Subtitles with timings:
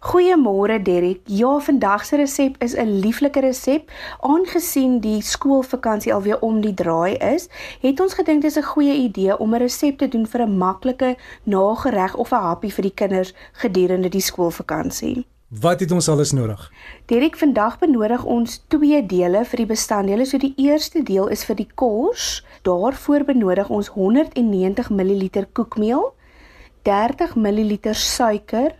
[0.00, 1.20] Goeiemôre Derek.
[1.24, 3.90] Ja, vandag se resep is 'n lieflike resep.
[4.20, 7.48] Aangesien die skoolvakansie alweer om die draai is,
[7.80, 11.16] het ons gedink dis 'n goeie idee om 'n resep te doen vir 'n maklike
[11.44, 15.26] nagereg of 'n happie vir die kinders gedurende die skoolvakansie.
[15.48, 16.72] Wat het ons alles nodig?
[17.06, 20.24] Derek, vandag benodig ons twee dele vir die bestanddele.
[20.24, 22.44] So die eerste deel is vir die kos.
[22.62, 26.12] Daarvoor benodig ons 190 ml koekmeel,
[26.82, 28.74] 30 ml suiker,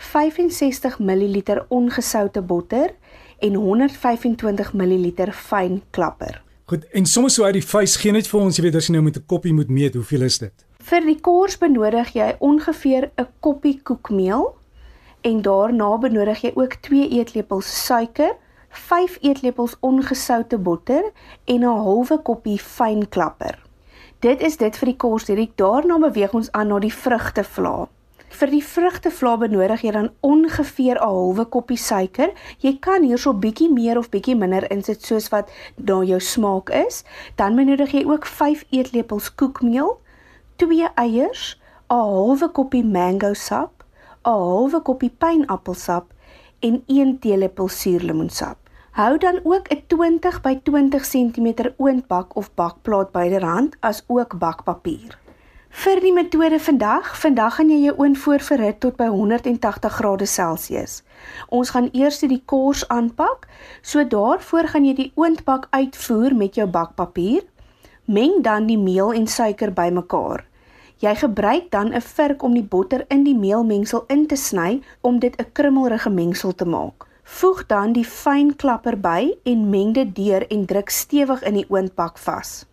[0.00, 2.94] 65 ml ongesoute botter
[3.38, 6.40] en 125 ml fyn klapper.
[6.70, 8.94] Goed, en soms so uit die vuis gee net vir ons, jy weet as jy
[8.94, 10.64] nou met 'n koppie moet meet, hoeveel is dit?
[10.78, 14.56] Vir die kors benodig jy ongeveer 'n koppie koekmeel
[15.20, 18.36] en daarna benodig jy ook 2 eetlepels suiker,
[18.70, 21.12] 5 eetlepels ongesoute botter
[21.44, 23.58] en 'n halwe koppie fyn klapper.
[24.20, 27.88] Dit is dit vir die kors, hierdie daarna beweeg ons aan na die vrugtevla.
[28.40, 32.30] Vir die vrugtevla benodig jy dan ongeveer 'n halwe koppie suiker.
[32.64, 37.04] Jy kan hierso bietjie meer of bietjie minder insit soos wat na jou smaak is.
[37.36, 39.92] Dan benodig jy ook 5 eetlepels koekmeel,
[40.56, 43.84] 2 eiers, 'n halwe koppie mango sap,
[44.24, 46.06] 'n halwe koppie pynappelsap
[46.60, 48.56] en 1 teelepel suurlemoensap.
[48.92, 55.18] Hou dan ook 'n 20 by 20 cm oondbak of bakplaat byderhand as ook bakpapier.
[55.70, 60.26] Vir die metode vandag, vandag gaan jy jou oond voor verhit tot by 180 grade
[60.26, 60.96] Celsius.
[61.46, 63.46] Ons gaan eers die kors aanpak.
[63.80, 67.46] So daarvoor gaan jy die oondbak uitvoer met jou bakpapier.
[68.10, 70.42] Meng dan die meel en suiker bymekaar.
[70.98, 75.18] Jy gebruik dan 'n vurk om die botter in die meelmengsel in te sny om
[75.18, 77.06] dit 'n krummelrige mengsel te maak.
[77.22, 81.66] Voeg dan die fyn klapper by en meng dit deur en druk stewig in die
[81.68, 82.69] oondbak vas.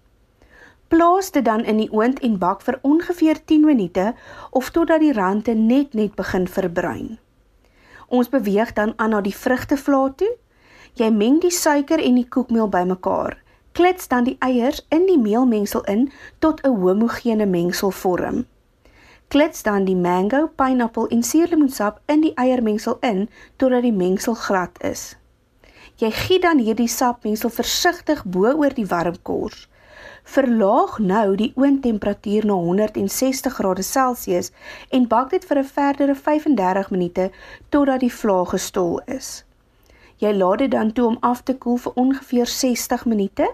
[0.88, 4.13] Plaas dit dan in die oond en bak vir ongeveer 10 minute
[4.49, 7.17] of totdat die rande net net begin verbruin.
[8.07, 10.31] Ons beweeg dan aan na die vrugtevla toe.
[10.95, 13.35] Jy meng die suiker en die koekmeel bymekaar.
[13.71, 16.07] Klits dan die eiers in die meelmengsel in
[16.39, 18.45] tot 'n homogene mengsel vorm.
[19.28, 24.81] Klits dan die mango, pineappel en suurlemoensap in die eiermengsel in totdat die mengsel glad
[24.81, 25.17] is.
[25.97, 29.67] Jy giet dan hierdie sapmengsel versigtig bo oor die warm kors.
[30.27, 34.51] Verlaag nou die oondtemperatuur na 160 grade Celsius
[34.91, 37.29] en bak dit vir 'n verdere 35 minute
[37.69, 39.45] totdat die vlaag gestol is.
[40.17, 43.47] Jy laat dit dan toe om af te koel vir ongeveer 60 minute.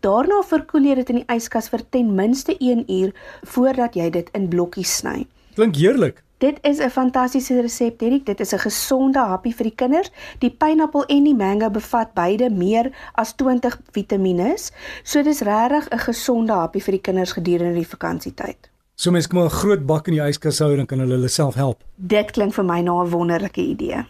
[0.00, 3.12] Daarna verkoel jy dit in die yskas vir ten minste 1 uur
[3.42, 5.26] voordat jy dit in blokkies sny.
[5.54, 6.22] Klink heerlik.
[6.42, 8.26] Dit is 'n fantastiese resep, Derek.
[8.26, 10.10] Dit is 'n gesonde happie vir die kinders.
[10.38, 14.56] Die pineappel en die mango bevat beide meer as 20 vitamiene.
[15.02, 18.70] So dis regtig 'n gesonde happie vir die kinders gedurende die vakansietyd.
[18.94, 21.54] So mense kan 'n groot bak in die yskas hou en kan hulle hulle self
[21.54, 21.84] help.
[21.96, 24.04] Dit klink vir my na 'n wonderlike idee.